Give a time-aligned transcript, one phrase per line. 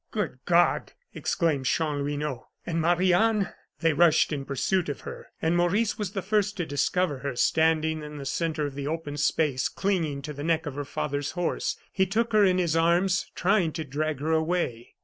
[0.09, 5.99] "Good God!" exclaimed Chanlouineau, "and Marie Anne!" They rushed in pursuit of her, and Maurice
[5.99, 10.23] was the first to discover her, standing in the centre of the open space clinging
[10.23, 11.77] to the neck of her father's horse.
[11.93, 14.95] He took her in his arms, trying to drag her away.